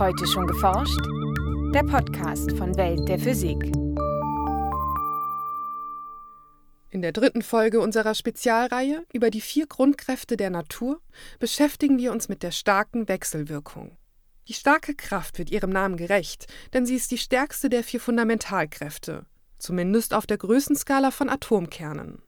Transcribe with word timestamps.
Heute 0.00 0.26
schon 0.26 0.46
geforscht? 0.46 0.98
Der 1.74 1.82
Podcast 1.82 2.56
von 2.56 2.74
Welt 2.78 3.06
der 3.06 3.18
Physik. 3.18 3.62
In 6.88 7.02
der 7.02 7.12
dritten 7.12 7.42
Folge 7.42 7.80
unserer 7.80 8.14
Spezialreihe 8.14 9.04
über 9.12 9.28
die 9.28 9.42
vier 9.42 9.66
Grundkräfte 9.66 10.38
der 10.38 10.48
Natur 10.48 11.02
beschäftigen 11.38 11.98
wir 11.98 12.12
uns 12.12 12.30
mit 12.30 12.42
der 12.42 12.50
starken 12.50 13.08
Wechselwirkung. 13.10 13.98
Die 14.48 14.54
starke 14.54 14.94
Kraft 14.94 15.38
wird 15.38 15.50
ihrem 15.50 15.68
Namen 15.68 15.98
gerecht, 15.98 16.46
denn 16.72 16.86
sie 16.86 16.96
ist 16.96 17.10
die 17.10 17.18
stärkste 17.18 17.68
der 17.68 17.84
vier 17.84 18.00
Fundamentalkräfte, 18.00 19.26
zumindest 19.58 20.14
auf 20.14 20.26
der 20.26 20.38
Größenskala 20.38 21.10
von 21.10 21.28
Atomkernen. 21.28 22.22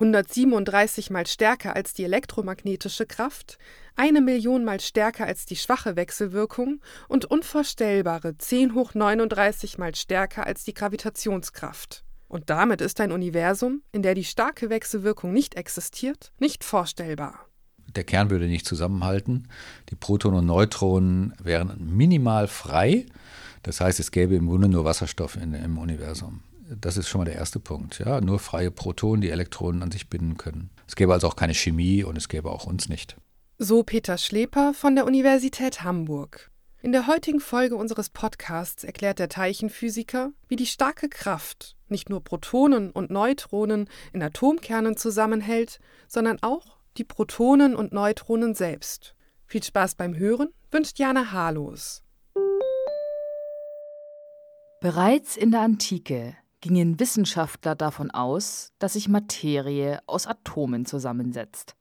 137 0.00 1.10
mal 1.10 1.26
stärker 1.26 1.76
als 1.76 1.92
die 1.92 2.04
elektromagnetische 2.04 3.04
Kraft, 3.04 3.58
eine 3.96 4.22
Million 4.22 4.64
mal 4.64 4.80
stärker 4.80 5.26
als 5.26 5.44
die 5.44 5.56
schwache 5.56 5.94
Wechselwirkung 5.94 6.80
und 7.08 7.26
unvorstellbare 7.26 8.38
10 8.38 8.74
hoch 8.74 8.94
39 8.94 9.76
mal 9.76 9.94
stärker 9.94 10.46
als 10.46 10.64
die 10.64 10.72
Gravitationskraft. 10.72 12.02
Und 12.28 12.48
damit 12.48 12.80
ist 12.80 12.98
ein 13.00 13.12
Universum, 13.12 13.82
in 13.92 14.02
der 14.02 14.14
die 14.14 14.24
starke 14.24 14.70
Wechselwirkung 14.70 15.34
nicht 15.34 15.56
existiert, 15.56 16.32
nicht 16.38 16.64
vorstellbar. 16.64 17.46
Der 17.94 18.04
Kern 18.04 18.30
würde 18.30 18.46
nicht 18.46 18.66
zusammenhalten. 18.66 19.48
Die 19.90 19.96
Protonen 19.96 20.38
und 20.38 20.46
Neutronen 20.46 21.34
wären 21.42 21.76
minimal 21.78 22.48
frei. 22.48 23.04
Das 23.64 23.82
heißt, 23.82 24.00
es 24.00 24.12
gäbe 24.12 24.36
im 24.36 24.46
Grunde 24.46 24.68
nur 24.68 24.86
Wasserstoff 24.86 25.36
in, 25.36 25.52
im 25.52 25.76
Universum. 25.76 26.42
Das 26.78 26.96
ist 26.96 27.08
schon 27.08 27.20
mal 27.20 27.24
der 27.24 27.34
erste 27.34 27.58
Punkt. 27.58 27.98
Ja? 27.98 28.20
Nur 28.20 28.38
freie 28.38 28.70
Protonen, 28.70 29.20
die 29.20 29.30
Elektronen 29.30 29.82
an 29.82 29.90
sich 29.90 30.08
binden 30.08 30.36
können. 30.36 30.70
Es 30.86 30.94
gäbe 30.94 31.12
also 31.12 31.26
auch 31.26 31.36
keine 31.36 31.54
Chemie 31.54 32.04
und 32.04 32.16
es 32.16 32.28
gäbe 32.28 32.50
auch 32.50 32.64
uns 32.64 32.88
nicht. 32.88 33.16
So 33.58 33.82
Peter 33.82 34.16
Schleper 34.18 34.72
von 34.72 34.94
der 34.94 35.04
Universität 35.04 35.82
Hamburg. 35.82 36.50
In 36.80 36.92
der 36.92 37.06
heutigen 37.06 37.40
Folge 37.40 37.76
unseres 37.76 38.08
Podcasts 38.08 38.84
erklärt 38.84 39.18
der 39.18 39.28
Teilchenphysiker, 39.28 40.30
wie 40.48 40.56
die 40.56 40.66
starke 40.66 41.08
Kraft 41.08 41.76
nicht 41.88 42.08
nur 42.08 42.22
Protonen 42.22 42.90
und 42.90 43.10
Neutronen 43.10 43.88
in 44.12 44.22
Atomkernen 44.22 44.96
zusammenhält, 44.96 45.80
sondern 46.08 46.38
auch 46.40 46.78
die 46.96 47.04
Protonen 47.04 47.74
und 47.74 47.92
Neutronen 47.92 48.54
selbst. 48.54 49.14
Viel 49.46 49.62
Spaß 49.62 49.96
beim 49.96 50.16
Hören 50.16 50.50
wünscht 50.70 50.98
Jana 50.98 51.32
Harlos. 51.32 52.02
Bereits 54.80 55.36
in 55.36 55.50
der 55.50 55.60
Antike 55.60 56.34
gingen 56.60 57.00
Wissenschaftler 57.00 57.74
davon 57.74 58.10
aus, 58.10 58.72
dass 58.78 58.94
sich 58.94 59.08
Materie 59.08 60.00
aus 60.06 60.26
Atomen 60.26 60.86
zusammensetzt. 60.86 61.74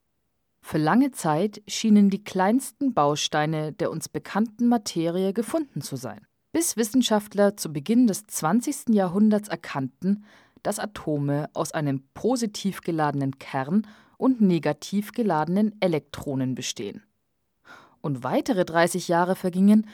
Für 0.62 0.78
lange 0.78 1.12
Zeit 1.12 1.62
schienen 1.68 2.10
die 2.10 2.24
kleinsten 2.24 2.94
Bausteine 2.94 3.74
der 3.74 3.92
uns 3.92 4.10
bekannten 4.10 4.68
Materie 4.68 5.34
gefunden 5.34 5.82
zu 5.82 5.96
sein, 5.96 6.28
bis 6.52 6.78
Wissenschaftler 6.78 7.58
zu 7.58 7.72
Beginn 7.72 8.08
des 8.08 8.26
20. 8.28 8.90
Jahrhunderts 8.90 9.50
erkannten, 9.50 10.26
dass 10.64 10.80
Atome 10.80 11.50
aus 11.54 11.72
einem 11.72 12.04
positiv 12.14 12.82
geladenen 12.82 13.40
Kern 13.40 13.88
und 14.18 14.42
negativ 14.42 15.14
geladenen 15.14 15.76
Elektronen 15.82 16.56
bestehen. 16.56 17.04
Und 18.02 18.24
weitere 18.24 18.66
30 18.66 19.08
Jahre 19.08 19.36
vergingen, 19.36 19.88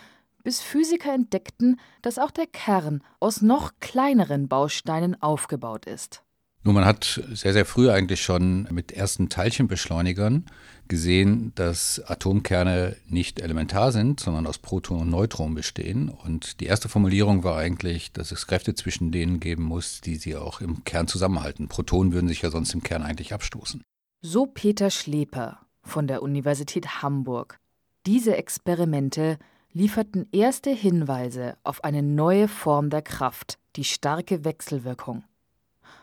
bis 0.46 0.62
Physiker 0.62 1.14
entdeckten, 1.14 1.80
dass 2.04 2.20
auch 2.20 2.32
der 2.32 2.46
Kern 2.46 3.04
aus 3.20 3.42
noch 3.42 3.74
kleineren 3.82 4.48
Bausteinen 4.48 5.22
aufgebaut 5.22 5.86
ist. 5.88 6.22
Nun, 6.64 6.76
man 6.76 6.86
hat 6.86 7.22
sehr, 7.34 7.54
sehr 7.54 7.66
früh 7.66 7.90
eigentlich 7.90 8.22
schon 8.24 8.68
mit 8.72 8.92
ersten 8.92 9.30
Teilchenbeschleunigern 9.30 10.46
gesehen, 10.88 11.52
dass 11.56 12.00
Atomkerne 12.06 12.96
nicht 13.08 13.40
elementar 13.40 13.92
sind, 13.92 14.20
sondern 14.20 14.48
aus 14.48 14.60
Protonen 14.60 15.04
und 15.04 15.10
Neutronen 15.10 15.56
bestehen. 15.56 16.10
Und 16.10 16.60
die 16.60 16.66
erste 16.66 16.90
Formulierung 16.90 17.44
war 17.44 17.58
eigentlich, 17.58 18.14
dass 18.14 18.32
es 18.32 18.48
Kräfte 18.48 18.74
zwischen 18.76 19.12
denen 19.12 19.40
geben 19.40 19.64
muss, 19.64 20.02
die 20.02 20.16
sie 20.16 20.36
auch 20.36 20.62
im 20.62 20.84
Kern 20.84 21.08
zusammenhalten. 21.08 21.68
Protonen 21.68 22.14
würden 22.14 22.28
sich 22.28 22.42
ja 22.42 22.50
sonst 22.50 22.74
im 22.74 22.84
Kern 22.84 23.04
eigentlich 23.04 23.34
abstoßen. 23.34 23.84
So 24.22 24.46
Peter 24.46 24.90
Schleper 24.90 25.60
von 25.84 26.08
der 26.08 26.24
Universität 26.24 27.02
Hamburg. 27.02 27.60
Diese 28.06 28.38
Experimente 28.38 29.38
lieferten 29.76 30.26
erste 30.32 30.70
Hinweise 30.70 31.58
auf 31.64 31.84
eine 31.84 32.02
neue 32.02 32.48
Form 32.48 32.90
der 32.90 33.02
Kraft, 33.02 33.60
die 33.76 33.84
starke 33.84 34.46
Wechselwirkung. 34.46 35.26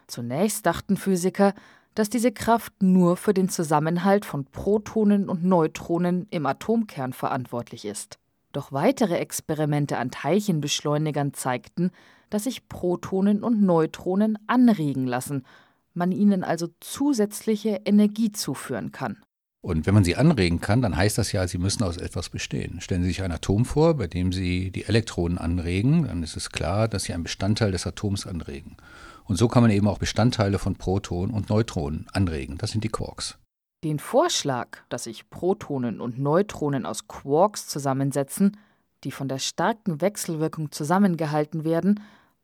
Zunächst 0.07 0.67
dachten 0.67 0.99
Physiker, 0.99 1.55
dass 1.95 2.11
diese 2.11 2.33
Kraft 2.33 2.83
nur 2.83 3.17
für 3.17 3.33
den 3.33 3.49
Zusammenhalt 3.49 4.27
von 4.27 4.45
Protonen 4.45 5.31
und 5.31 5.43
Neutronen 5.43 6.27
im 6.31 6.45
Atomkern 6.45 7.15
verantwortlich 7.15 7.87
ist. 7.87 8.19
Doch 8.53 8.73
weitere 8.73 9.17
Experimente 9.17 9.97
an 9.97 10.11
Teilchenbeschleunigern 10.11 11.33
zeigten, 11.33 11.93
dass 12.29 12.45
sich 12.45 12.69
Protonen 12.69 13.43
und 13.43 13.63
Neutronen 13.63 14.39
anregen 14.49 15.07
lassen, 15.07 15.47
man 15.95 16.13
ihnen 16.13 16.45
also 16.45 16.69
zusätzliche 16.81 17.81
Energie 17.87 18.33
zuführen 18.33 18.93
kann. 18.93 19.17
Und 19.65 19.87
wenn 19.87 19.95
man 19.95 20.03
sie 20.03 20.17
anregen 20.17 20.61
kann, 20.61 20.83
dann 20.83 20.97
heißt 20.97 21.19
das 21.19 21.31
ja, 21.31 21.47
sie 21.47 21.59
müssen 21.59 21.85
aus 21.85 21.97
etwas 21.97 22.31
bestehen. 22.31 22.81
Stellen 22.81 23.03
Sie 23.03 23.09
sich 23.09 23.23
ein 23.23 23.31
Atom 23.31 23.65
vor, 23.65 23.95
bei 23.95 24.09
dem 24.09 24.33
Sie 24.33 24.73
die 24.73 24.85
Elektronen 24.85 25.39
anregen, 25.39 26.05
dann 26.09 26.25
ist 26.25 26.37
es 26.37 26.51
klar, 26.51 26.89
dass 26.89 27.05
Sie 27.05 27.15
einen 27.15 27.23
Bestandteil 27.23 27.71
des 27.71 27.87
Atoms 27.87 28.27
anregen. 28.27 28.77
Und 29.25 29.37
so 29.37 29.47
kann 29.47 29.63
man 29.63 29.71
eben 29.71 29.87
auch 29.87 29.99
Bestandteile 29.99 30.59
von 30.59 30.75
Protonen 30.75 31.33
und 31.33 31.49
Neutronen 31.49 32.07
anregen. 32.13 32.59
Das 32.59 32.73
sind 32.73 32.83
die 32.83 32.89
Quarks. 32.89 33.39
Den 33.85 34.01
Vorschlag, 34.01 34.79
dass 34.89 35.05
sich 35.05 35.31
Protonen 35.31 36.01
und 36.01 36.19
Neutronen 36.19 36.85
aus 36.85 37.07
Quarks 37.07 37.69
zusammensetzen, 37.69 38.57
die 39.05 39.13
von 39.13 39.29
der 39.29 39.39
starken 39.39 40.01
Wechselwirkung 40.01 40.73
zusammengehalten 40.73 41.65
werden, 41.65 42.01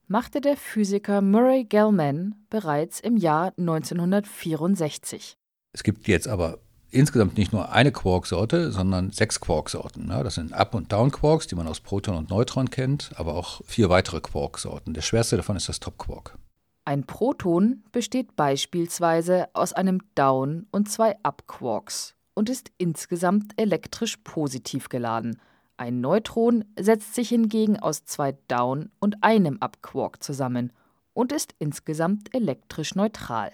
machte 0.07 0.41
der 0.41 0.57
Physiker 0.57 1.21
Murray 1.21 1.65
Gell-Mann 1.65 2.37
bereits 2.49 3.01
im 3.01 3.17
Jahr 3.17 3.53
1964. 3.59 5.37
Es 5.73 5.83
gibt 5.83 6.09
jetzt 6.09 6.29
aber 6.29 6.61
insgesamt 6.91 7.37
nicht 7.37 7.53
nur 7.53 7.73
eine 7.73 7.93
Quarksorte, 7.93 8.73
sondern 8.73 9.11
sechs 9.11 9.41
Quarksorten. 9.41 10.09
Das 10.09 10.35
sind 10.35 10.53
Up- 10.53 10.75
und 10.75 10.93
Down-Quarks, 10.93 11.47
die 11.47 11.55
man 11.55 11.69
aus 11.69 11.81
Proton 11.81 12.17
und 12.17 12.31
Neutron 12.31 12.71
kennt, 12.71 13.11
aber 13.17 13.35
auch 13.35 13.61
vier 13.65 13.91
weitere 13.91 14.21
Quarksorten. 14.21 14.95
Der 14.95 15.03
schwerste 15.03 15.37
davon 15.37 15.57
ist 15.57 15.69
das 15.69 15.81
Top-Quark. 15.81 16.39
Ein 16.85 17.05
Proton 17.05 17.83
besteht 17.93 18.35
beispielsweise 18.35 19.49
aus 19.53 19.75
einem 19.75 20.01
Down- 20.15 20.67
und 20.71 20.91
zwei 20.91 21.17
Up-Quarks 21.23 22.15
und 22.33 22.49
ist 22.49 22.71
insgesamt 22.79 23.53
elektrisch 23.61 24.17
positiv 24.25 24.89
geladen. 24.89 25.39
Ein 25.77 26.01
Neutron 26.01 26.65
setzt 26.79 27.15
sich 27.15 27.29
hingegen 27.29 27.79
aus 27.79 28.05
zwei 28.05 28.39
Down- 28.49 28.91
und 29.01 29.23
einem 29.23 29.59
Up-Quark 29.59 30.23
zusammen 30.23 30.73
und 31.13 31.31
ist 31.31 31.55
insgesamt 31.59 32.35
elektrisch 32.35 32.95
neutral. 32.95 33.53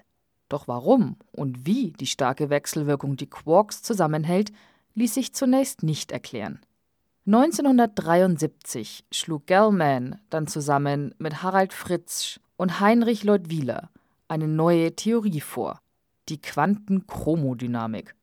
Doch 0.49 0.69
warum 0.69 1.17
und 1.33 1.67
wie 1.67 1.93
die 1.93 2.07
starke 2.07 2.51
Wechselwirkung 2.51 3.17
die 3.17 3.29
Quarks 3.29 3.83
zusammenhält, 3.83 4.53
ließ 4.95 5.15
sich 5.15 5.35
zunächst 5.35 5.83
nicht 5.83 6.13
erklären. 6.13 6.61
1973 7.27 9.07
schlug 9.11 9.47
Gell-Mann 9.47 10.21
dann 10.29 10.47
zusammen 10.47 11.15
mit 11.19 11.43
Harald 11.43 11.73
Fritzsch 11.73 12.39
und 12.57 12.81
Heinrich 12.81 13.25
Lloyd 13.25 13.49
Wieler 13.49 13.91
eine 14.29 14.49
neue 14.49 14.95
Theorie 14.95 15.41
vor, 15.41 15.81
die 16.29 16.41
Quantenchromodynamik. 16.41 18.15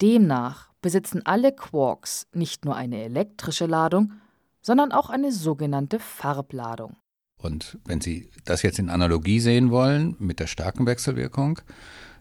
Demnach 0.00 0.70
besitzen 0.82 1.24
alle 1.24 1.52
Quarks 1.52 2.26
nicht 2.32 2.64
nur 2.64 2.76
eine 2.76 3.02
elektrische 3.02 3.66
Ladung, 3.66 4.12
sondern 4.60 4.92
auch 4.92 5.10
eine 5.10 5.32
sogenannte 5.32 5.98
Farbladung. 5.98 6.96
Und 7.42 7.78
wenn 7.84 8.00
Sie 8.00 8.30
das 8.44 8.62
jetzt 8.62 8.78
in 8.78 8.88
Analogie 8.88 9.40
sehen 9.40 9.70
wollen 9.70 10.16
mit 10.18 10.40
der 10.40 10.46
starken 10.46 10.86
Wechselwirkung, 10.86 11.60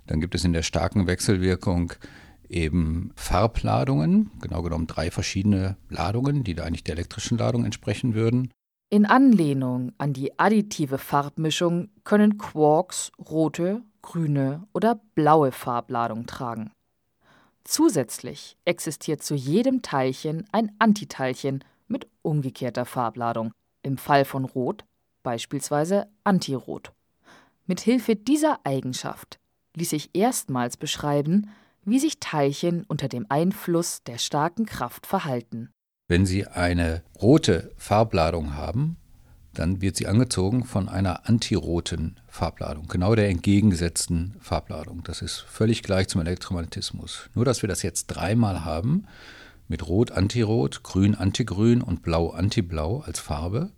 dann 0.08 0.20
gibt 0.20 0.36
es 0.36 0.44
in 0.44 0.54
der 0.54 0.64
starken 0.64 1.08
Wechselwirkung 1.08 1.94
eben 2.50 3.12
Farbladungen, 3.16 4.32
genau 4.42 4.62
genommen 4.62 4.88
drei 4.88 5.10
verschiedene 5.10 5.78
Ladungen, 5.90 6.44
die 6.44 6.54
da 6.54 6.64
eigentlich 6.64 6.84
der 6.84 6.96
elektrischen 6.96 7.38
Ladung 7.38 7.66
entsprechen 7.66 8.14
würden. 8.14 8.52
In 8.90 9.06
Anlehnung 9.06 9.94
an 9.98 10.12
die 10.12 10.38
additive 10.38 10.98
Farbmischung 10.98 11.90
können 12.04 12.38
Quarks 12.38 13.12
rote, 13.18 13.84
grüne 14.02 14.68
oder 14.74 15.00
blaue 15.16 15.54
Farbladung 15.54 16.26
tragen. 16.26 16.72
Zusätzlich 17.64 18.58
existiert 18.66 19.24
zu 19.24 19.36
jedem 19.36 19.82
Teilchen 19.82 20.46
ein 20.52 20.72
Antiteilchen 20.80 21.64
mit 21.88 22.08
umgekehrter 22.22 22.86
Farbladung, 22.86 23.54
im 23.84 23.98
Fall 23.98 24.26
von 24.26 24.44
Rot 24.44 24.84
beispielsweise 25.24 26.08
Antirot. 26.24 26.92
Mit 27.66 27.80
Hilfe 27.80 28.16
dieser 28.16 28.60
Eigenschaft 28.64 29.40
ließ 29.76 29.92
sich 29.92 30.10
erstmals 30.14 30.78
beschreiben, 30.78 31.50
wie 31.84 32.00
sich 32.00 32.20
Teilchen 32.20 32.84
unter 32.88 33.08
dem 33.08 33.26
Einfluss 33.30 34.04
der 34.04 34.18
starken 34.18 34.66
Kraft 34.66 35.08
verhalten. 35.08 35.70
Wenn 36.08 36.26
Sie 36.26 36.46
eine 36.46 37.04
rote 37.22 37.72
Farbladung 37.78 38.56
haben, 38.56 38.98
dann 39.54 39.82
wird 39.82 39.98
sie 39.98 40.08
angezogen 40.08 40.64
von 40.64 40.88
einer 40.88 41.28
antiroten 41.28 42.20
Farbladung, 42.28 42.88
genau 42.88 43.16
der 43.16 43.30
entgegengesetzten 43.30 44.36
Farbladung. 44.40 45.04
Das 45.04 45.22
ist 45.22 45.40
völlig 45.40 45.84
gleich 45.84 46.08
zum 46.08 46.22
Elektromagnetismus. 46.22 47.30
Nur, 47.34 47.46
dass 47.46 47.62
wir 47.62 47.68
das 47.68 47.82
jetzt 47.82 48.08
dreimal 48.08 48.64
haben, 48.64 49.08
mit 49.68 49.88
Rot 49.88 50.12
Antirot, 50.12 50.84
Grün 50.84 51.16
Antigrün 51.16 51.82
und 51.82 52.02
Blau 52.02 52.30
Antiblau 52.30 53.00
als 53.00 53.20
Farbe. 53.20 53.72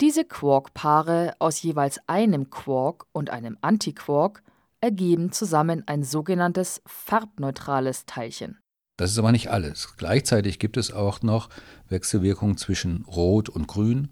Diese 0.00 0.24
Quarkpaare 0.24 1.34
aus 1.40 1.60
jeweils 1.60 2.00
einem 2.06 2.48
Quark 2.48 3.04
und 3.12 3.28
einem 3.28 3.58
Antiquark 3.60 4.42
ergeben 4.80 5.30
zusammen 5.30 5.82
ein 5.86 6.04
sogenanntes 6.04 6.80
farbneutrales 6.86 8.06
Teilchen. 8.06 8.58
Das 8.96 9.10
ist 9.10 9.18
aber 9.18 9.30
nicht 9.30 9.50
alles. 9.50 9.96
Gleichzeitig 9.98 10.58
gibt 10.58 10.78
es 10.78 10.90
auch 10.90 11.20
noch 11.20 11.50
Wechselwirkungen 11.88 12.56
zwischen 12.56 13.04
Rot 13.04 13.50
und 13.50 13.66
Grün, 13.66 14.08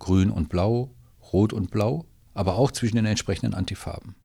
Grün 0.00 0.30
und 0.30 0.48
Blau, 0.48 0.96
Rot 1.32 1.52
und 1.52 1.70
Blau, 1.70 2.06
aber 2.34 2.56
auch 2.56 2.72
zwischen 2.72 2.96
den 2.96 3.06
entsprechenden 3.06 3.54
Antifarben. 3.54 4.16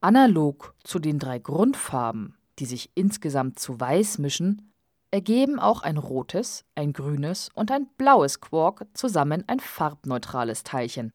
Analog 0.00 0.74
zu 0.84 1.00
den 1.00 1.18
drei 1.18 1.40
Grundfarben, 1.40 2.36
die 2.60 2.66
sich 2.66 2.92
insgesamt 2.94 3.58
zu 3.58 3.80
Weiß 3.80 4.18
mischen, 4.18 4.69
ergeben 5.10 5.58
auch 5.58 5.82
ein 5.82 5.96
rotes, 5.96 6.64
ein 6.74 6.92
grünes 6.92 7.48
und 7.54 7.70
ein 7.70 7.86
blaues 7.96 8.40
Quark 8.40 8.86
zusammen 8.94 9.44
ein 9.46 9.60
farbneutrales 9.60 10.62
Teilchen. 10.62 11.12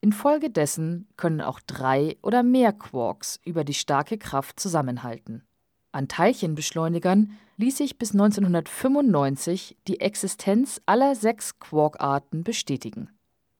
Infolgedessen 0.00 1.06
können 1.16 1.40
auch 1.40 1.60
drei 1.60 2.16
oder 2.22 2.42
mehr 2.42 2.72
Quarks 2.72 3.38
über 3.44 3.64
die 3.64 3.74
starke 3.74 4.18
Kraft 4.18 4.58
zusammenhalten. 4.58 5.44
An 5.92 6.08
Teilchenbeschleunigern 6.08 7.38
ließ 7.58 7.76
sich 7.76 7.98
bis 7.98 8.12
1995 8.12 9.76
die 9.86 10.00
Existenz 10.00 10.80
aller 10.86 11.14
sechs 11.14 11.58
Quarkarten 11.60 12.42
bestätigen. 12.42 13.10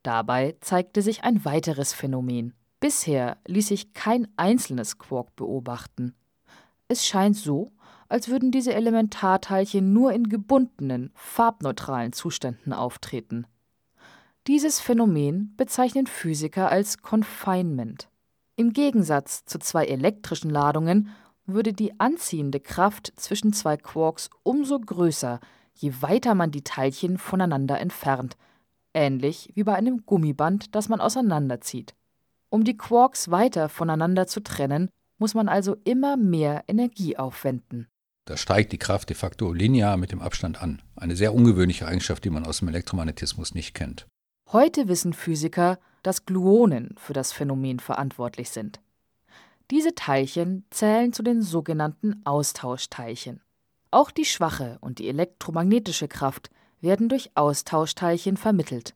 Dabei 0.02 0.56
zeigte 0.60 1.02
sich 1.02 1.22
ein 1.22 1.44
weiteres 1.44 1.92
Phänomen. 1.92 2.54
Bisher 2.80 3.36
ließ 3.46 3.68
sich 3.68 3.92
kein 3.92 4.26
einzelnes 4.36 4.98
Quark 4.98 5.36
beobachten. 5.36 6.14
Es 6.88 7.06
scheint 7.06 7.36
so, 7.36 7.70
als 8.12 8.28
würden 8.28 8.50
diese 8.50 8.74
Elementarteilchen 8.74 9.94
nur 9.94 10.12
in 10.12 10.28
gebundenen, 10.28 11.10
farbneutralen 11.14 12.12
Zuständen 12.12 12.74
auftreten. 12.74 13.46
Dieses 14.46 14.80
Phänomen 14.80 15.54
bezeichnen 15.56 16.06
Physiker 16.06 16.70
als 16.70 16.98
Confinement. 16.98 18.10
Im 18.56 18.74
Gegensatz 18.74 19.46
zu 19.46 19.58
zwei 19.58 19.86
elektrischen 19.86 20.50
Ladungen 20.50 21.08
würde 21.46 21.72
die 21.72 21.98
anziehende 21.98 22.60
Kraft 22.60 23.14
zwischen 23.16 23.54
zwei 23.54 23.78
Quarks 23.78 24.28
umso 24.42 24.78
größer, 24.78 25.40
je 25.74 25.94
weiter 26.00 26.34
man 26.34 26.50
die 26.50 26.64
Teilchen 26.64 27.16
voneinander 27.16 27.80
entfernt, 27.80 28.36
ähnlich 28.92 29.50
wie 29.54 29.64
bei 29.64 29.74
einem 29.74 30.04
Gummiband, 30.04 30.74
das 30.74 30.90
man 30.90 31.00
auseinanderzieht. 31.00 31.94
Um 32.50 32.64
die 32.64 32.76
Quarks 32.76 33.30
weiter 33.30 33.70
voneinander 33.70 34.26
zu 34.26 34.40
trennen, 34.40 34.90
muss 35.16 35.32
man 35.32 35.48
also 35.48 35.76
immer 35.84 36.18
mehr 36.18 36.64
Energie 36.68 37.16
aufwenden. 37.16 37.88
Da 38.24 38.36
steigt 38.36 38.72
die 38.72 38.78
Kraft 38.78 39.08
de 39.08 39.16
facto 39.16 39.52
linear 39.52 39.96
mit 39.96 40.12
dem 40.12 40.22
Abstand 40.22 40.62
an. 40.62 40.80
Eine 40.94 41.16
sehr 41.16 41.34
ungewöhnliche 41.34 41.86
Eigenschaft, 41.86 42.24
die 42.24 42.30
man 42.30 42.46
aus 42.46 42.58
dem 42.58 42.68
Elektromagnetismus 42.68 43.54
nicht 43.54 43.74
kennt. 43.74 44.06
Heute 44.52 44.86
wissen 44.86 45.12
Physiker, 45.12 45.78
dass 46.02 46.24
Gluonen 46.24 46.94
für 46.98 47.12
das 47.12 47.32
Phänomen 47.32 47.80
verantwortlich 47.80 48.50
sind. 48.50 48.80
Diese 49.70 49.94
Teilchen 49.94 50.64
zählen 50.70 51.12
zu 51.12 51.22
den 51.22 51.42
sogenannten 51.42 52.20
Austauschteilchen. 52.24 53.40
Auch 53.90 54.10
die 54.10 54.24
schwache 54.24 54.78
und 54.80 54.98
die 54.98 55.08
elektromagnetische 55.08 56.08
Kraft 56.08 56.50
werden 56.80 57.08
durch 57.08 57.30
Austauschteilchen 57.34 58.36
vermittelt. 58.36 58.94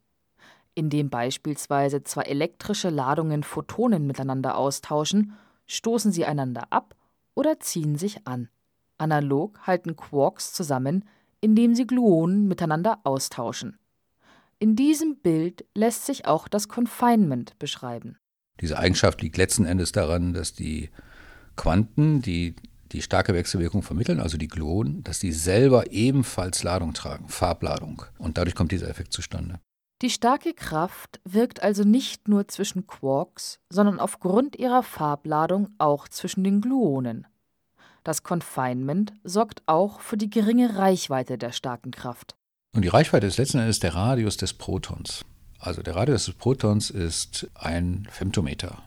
Indem 0.75 1.09
beispielsweise 1.09 2.03
zwei 2.03 2.23
elektrische 2.23 2.91
Ladungen 2.91 3.43
Photonen 3.43 4.07
miteinander 4.07 4.57
austauschen, 4.59 5.33
stoßen 5.67 6.13
sie 6.13 6.27
einander 6.27 6.67
ab 6.71 6.95
oder 7.35 7.59
ziehen 7.61 7.97
sich 7.97 8.27
an. 8.27 8.49
Analog 8.99 9.59
halten 9.67 9.97
Quarks 9.97 10.53
zusammen, 10.53 11.05
indem 11.41 11.75
sie 11.75 11.87
Gluonen 11.87 12.49
miteinander 12.49 13.01
austauschen. 13.05 13.79
In 14.59 14.75
diesem 14.75 15.17
Bild 15.17 15.65
lässt 15.75 16.07
sich 16.07 16.27
auch 16.27 16.49
das 16.49 16.69
Confinement 16.69 17.59
beschreiben. 17.59 18.17
Diese 18.61 18.79
Eigenschaft 18.79 19.21
liegt 19.21 19.37
letzten 19.37 19.67
Endes 19.67 19.93
daran, 19.93 20.33
dass 20.33 20.55
die 20.55 20.91
Quanten, 21.57 22.23
die 22.23 22.57
die 22.93 23.03
starke 23.03 23.35
Wechselwirkung 23.35 23.83
vermitteln, 23.83 24.21
also 24.21 24.39
die 24.39 24.49
Gluonen, 24.49 25.03
dass 25.03 25.19
die 25.19 25.33
selber 25.33 25.91
ebenfalls 25.91 26.63
Ladung 26.63 26.95
tragen, 26.95 27.29
Farbladung. 27.29 28.03
Und 28.19 28.39
dadurch 28.39 28.55
kommt 28.55 28.73
dieser 28.73 28.89
Effekt 28.89 29.13
zustande. 29.13 29.61
Die 30.03 30.11
starke 30.11 30.53
Kraft 30.53 31.21
wirkt 31.25 31.63
also 31.63 31.83
nicht 31.83 32.29
nur 32.29 32.49
zwischen 32.49 32.87
Quarks, 32.87 33.61
sondern 33.71 33.99
aufgrund 33.99 34.57
ihrer 34.57 34.83
Farbladung 34.83 35.71
auch 35.79 36.07
zwischen 36.09 36.45
den 36.45 36.61
Gluonen. 36.61 37.27
Das 38.07 38.23
Confinement 38.23 39.13
sorgt 39.25 39.65
auch 39.67 39.99
für 39.99 40.17
die 40.17 40.31
geringe 40.31 40.77
Reichweite 40.79 41.39
der 41.39 41.51
starken 41.51 41.91
Kraft. 41.91 42.37
Und 42.73 42.83
die 42.83 42.89
Reichweite 42.89 43.27
ist 43.27 43.37
letzten 43.37 43.59
Endes 43.59 43.81
der 43.81 43.97
Radius 43.97 44.37
des 44.37 44.55
Protons. 44.55 45.25
Also 45.59 45.83
der 45.83 45.97
Radius 45.97 46.27
des 46.27 46.35
Protons 46.37 46.91
ist 46.91 47.49
ein 47.57 48.07
Femtometer. 48.09 48.81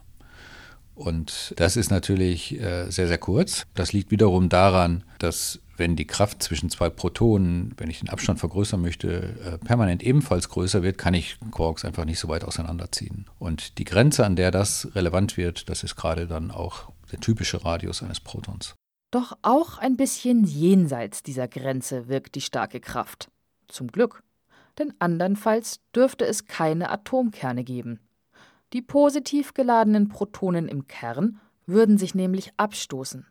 Und 0.94 1.52
das 1.56 1.76
ist 1.76 1.90
natürlich 1.90 2.58
äh, 2.58 2.90
sehr, 2.90 3.08
sehr 3.08 3.18
kurz. 3.18 3.66
Das 3.74 3.92
liegt 3.92 4.10
wiederum 4.10 4.48
daran, 4.48 5.04
dass 5.18 5.60
wenn 5.76 5.96
die 5.96 6.06
Kraft 6.06 6.42
zwischen 6.42 6.70
zwei 6.70 6.88
Protonen, 6.88 7.74
wenn 7.76 7.90
ich 7.90 7.98
den 7.98 8.08
Abstand 8.08 8.38
vergrößern 8.38 8.80
möchte, 8.80 9.34
äh, 9.44 9.58
permanent 9.58 10.02
ebenfalls 10.02 10.48
größer 10.48 10.82
wird, 10.82 10.96
kann 10.96 11.12
ich 11.12 11.36
Quarks 11.50 11.84
einfach 11.84 12.06
nicht 12.06 12.20
so 12.20 12.28
weit 12.28 12.44
auseinanderziehen. 12.44 13.26
Und 13.38 13.76
die 13.76 13.84
Grenze, 13.84 14.24
an 14.24 14.36
der 14.36 14.50
das 14.50 14.88
relevant 14.94 15.36
wird, 15.36 15.68
das 15.68 15.82
ist 15.84 15.96
gerade 15.96 16.26
dann 16.26 16.50
auch 16.50 16.90
der 17.12 17.20
typische 17.20 17.62
Radius 17.66 18.02
eines 18.02 18.20
Protons. 18.20 18.76
Doch 19.10 19.36
auch 19.42 19.78
ein 19.78 19.96
bisschen 19.96 20.44
jenseits 20.44 21.22
dieser 21.22 21.48
Grenze 21.48 22.08
wirkt 22.08 22.36
die 22.36 22.40
starke 22.40 22.80
Kraft. 22.80 23.30
Zum 23.66 23.88
Glück. 23.88 24.22
Denn 24.78 24.94
andernfalls 25.00 25.80
dürfte 25.94 26.24
es 26.24 26.46
keine 26.46 26.90
Atomkerne 26.90 27.64
geben. 27.64 27.98
Die 28.72 28.82
positiv 28.82 29.52
geladenen 29.52 30.08
Protonen 30.08 30.68
im 30.68 30.86
Kern 30.86 31.40
würden 31.66 31.98
sich 31.98 32.14
nämlich 32.14 32.52
abstoßen. 32.56 33.26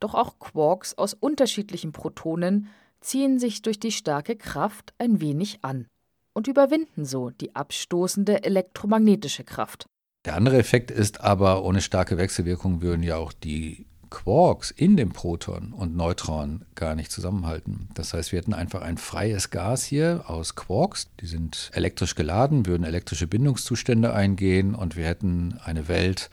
Doch 0.00 0.14
auch 0.14 0.38
Quarks 0.38 0.94
aus 0.94 1.12
unterschiedlichen 1.12 1.92
Protonen 1.92 2.68
ziehen 3.00 3.38
sich 3.38 3.60
durch 3.60 3.78
die 3.78 3.92
starke 3.92 4.36
Kraft 4.36 4.94
ein 4.98 5.20
wenig 5.20 5.58
an 5.62 5.86
und 6.32 6.48
überwinden 6.48 7.04
so 7.04 7.28
die 7.28 7.54
abstoßende 7.54 8.42
elektromagnetische 8.42 9.44
Kraft. 9.44 9.84
Der 10.24 10.34
andere 10.36 10.56
Effekt 10.56 10.90
ist 10.90 11.20
aber, 11.20 11.64
ohne 11.64 11.82
starke 11.82 12.16
Wechselwirkung 12.16 12.80
würden 12.80 13.02
ja 13.02 13.16
auch 13.16 13.34
die 13.34 13.86
Quarks 14.14 14.70
in 14.70 14.96
dem 14.96 15.10
Proton 15.10 15.72
und 15.72 15.96
Neutron 15.96 16.64
gar 16.76 16.94
nicht 16.94 17.10
zusammenhalten. 17.10 17.88
Das 17.94 18.14
heißt, 18.14 18.30
wir 18.30 18.38
hätten 18.38 18.54
einfach 18.54 18.80
ein 18.80 18.96
freies 18.96 19.50
Gas 19.50 19.82
hier 19.82 20.22
aus 20.28 20.54
Quarks, 20.54 21.08
die 21.20 21.26
sind 21.26 21.70
elektrisch 21.74 22.14
geladen, 22.14 22.64
würden 22.64 22.84
elektrische 22.84 23.26
Bindungszustände 23.26 24.14
eingehen 24.14 24.76
und 24.76 24.94
wir 24.94 25.04
hätten 25.04 25.58
eine 25.64 25.88
Welt, 25.88 26.30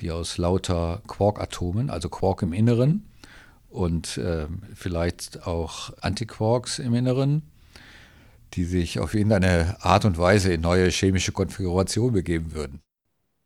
die 0.00 0.10
aus 0.10 0.36
lauter 0.36 1.00
Quarkatomen, 1.06 1.90
also 1.90 2.08
Quark 2.08 2.42
im 2.42 2.52
Inneren 2.52 3.06
und 3.70 4.18
äh, 4.18 4.48
vielleicht 4.74 5.46
auch 5.46 5.92
Antiquarks 6.00 6.80
im 6.80 6.92
Inneren, 6.92 7.42
die 8.54 8.64
sich 8.64 8.98
auf 8.98 9.14
irgendeine 9.14 9.76
Art 9.80 10.04
und 10.04 10.18
Weise 10.18 10.52
in 10.52 10.60
neue 10.60 10.88
chemische 10.90 11.30
Konfigurationen 11.30 12.14
begeben 12.14 12.52
würden. 12.52 12.80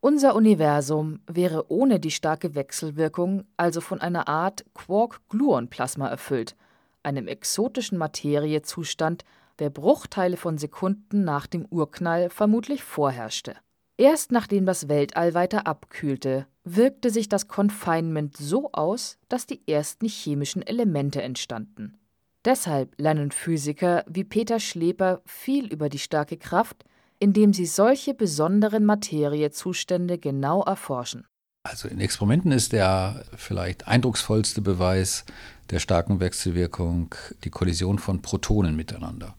Unser 0.07 0.37
Universum 0.37 1.19
wäre 1.27 1.69
ohne 1.69 1.99
die 1.99 2.13
starke 2.13 2.55
Wechselwirkung 2.55 3.43
also 3.57 3.81
von 3.81 4.01
einer 4.01 4.29
Art 4.29 4.65
Quark-Gluon-Plasma 4.73 6.07
erfüllt, 6.07 6.55
einem 7.03 7.27
exotischen 7.27 7.99
Materiezustand, 7.99 9.25
der 9.59 9.69
Bruchteile 9.69 10.37
von 10.37 10.59
Sekunden 10.59 11.25
nach 11.25 11.49
dem 11.49 11.67
Urknall 11.71 12.31
vermutlich 12.31 12.85
vorherrschte. 12.85 13.57
Erst 13.97 14.31
nachdem 14.31 14.65
das 14.65 14.89
Weltall 14.89 15.35
weiter 15.35 15.67
abkühlte, 15.67 16.47
wirkte 16.63 17.11
sich 17.11 17.29
das 17.29 17.49
Confinement 17.49 18.37
so 18.37 18.71
aus, 18.71 19.19
dass 19.29 19.49
die 19.49 19.67
ersten 19.67 20.07
chemischen 20.07 20.63
Elemente 20.63 21.21
entstanden. 21.21 21.97
Deshalb 22.45 22.95
lernen 23.01 23.33
Physiker 23.33 24.05
wie 24.07 24.23
Peter 24.23 24.61
Schleper 24.61 25.21
viel 25.27 25.67
über 25.67 25.89
die 25.89 25.99
starke 25.99 26.37
Kraft, 26.37 26.85
indem 27.19 27.53
sie 27.53 27.67
solche 27.67 28.15
besonderen 28.15 28.85
Materiezustände 28.85 30.19
genau 30.19 30.63
erforschen. 30.63 31.27
Also 31.63 31.89
in 31.89 32.01
Experimenten 32.01 32.53
ist 32.53 32.73
der 32.73 33.25
vielleicht 33.37 33.89
eindrucksvollste 33.89 34.61
Beweis 34.63 35.25
der 35.71 35.81
starken 35.81 36.21
Wechselwirkung 36.21 37.15
die 37.43 37.51
Kollision 37.51 37.99
von 37.99 38.23
Protonen 38.23 38.77
miteinander. 38.77 39.35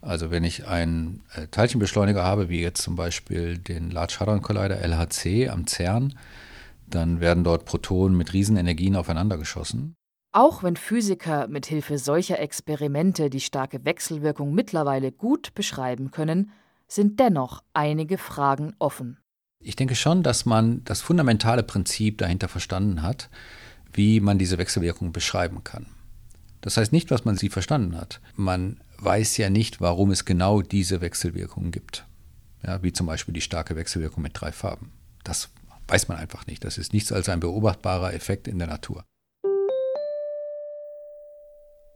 Also 0.00 0.30
wenn 0.30 0.44
ich 0.44 0.66
einen 0.66 1.22
äh, 1.34 1.46
Teilchenbeschleuniger 1.48 2.24
habe, 2.24 2.48
wie 2.48 2.60
jetzt 2.60 2.82
zum 2.82 2.96
Beispiel 2.96 3.58
den 3.58 3.90
Large 3.90 4.16
Hadron 4.18 4.42
Collider 4.42 4.80
LHC 4.80 5.48
am 5.48 5.66
CERN, 5.66 6.18
dann 6.88 7.20
werden 7.20 7.44
dort 7.44 7.66
Protonen 7.66 8.16
mit 8.16 8.32
Riesenenergien 8.32 8.96
aufeinander 8.96 9.38
geschossen. 9.38 9.94
Auch 10.32 10.62
wenn 10.62 10.76
Physiker 10.76 11.46
mit 11.46 11.66
Hilfe 11.66 11.98
solcher 11.98 12.38
Experimente 12.38 13.28
die 13.28 13.40
starke 13.40 13.84
Wechselwirkung 13.84 14.54
mittlerweile 14.54 15.12
gut 15.12 15.54
beschreiben 15.54 16.10
können, 16.10 16.50
sind 16.94 17.20
dennoch 17.20 17.62
einige 17.72 18.18
Fragen 18.18 18.74
offen. 18.78 19.18
Ich 19.60 19.76
denke 19.76 19.94
schon, 19.94 20.22
dass 20.22 20.44
man 20.44 20.82
das 20.84 21.00
fundamentale 21.00 21.62
Prinzip 21.62 22.18
dahinter 22.18 22.48
verstanden 22.48 23.02
hat, 23.02 23.30
wie 23.92 24.20
man 24.20 24.38
diese 24.38 24.58
Wechselwirkung 24.58 25.12
beschreiben 25.12 25.62
kann. 25.64 25.86
Das 26.60 26.76
heißt 26.76 26.92
nicht, 26.92 27.10
was 27.10 27.24
man 27.24 27.36
sie 27.36 27.48
verstanden 27.48 27.96
hat. 27.96 28.20
Man 28.34 28.80
weiß 28.98 29.36
ja 29.36 29.50
nicht, 29.50 29.80
warum 29.80 30.10
es 30.10 30.24
genau 30.24 30.62
diese 30.62 31.00
Wechselwirkungen 31.00 31.72
gibt. 31.72 32.06
Ja, 32.64 32.82
wie 32.82 32.92
zum 32.92 33.06
Beispiel 33.06 33.34
die 33.34 33.40
starke 33.40 33.74
Wechselwirkung 33.74 34.22
mit 34.22 34.32
drei 34.40 34.52
Farben. 34.52 34.92
Das 35.24 35.50
weiß 35.88 36.08
man 36.08 36.18
einfach 36.18 36.46
nicht. 36.46 36.64
Das 36.64 36.78
ist 36.78 36.92
nichts 36.92 37.10
als 37.10 37.28
ein 37.28 37.40
beobachtbarer 37.40 38.14
Effekt 38.14 38.46
in 38.46 38.58
der 38.58 38.68
Natur. 38.68 39.04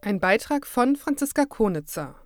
Ein 0.03 0.21
Beitrag 0.21 0.67
von 0.67 0.97
Franziska 0.97 1.47
Konitzer. 1.47 2.25